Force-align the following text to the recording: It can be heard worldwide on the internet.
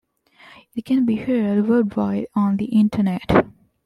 It 0.73 0.83
can 0.83 1.05
be 1.05 1.15
heard 1.17 1.67
worldwide 1.69 2.25
on 2.35 2.57
the 2.57 2.65
internet. 2.65 3.45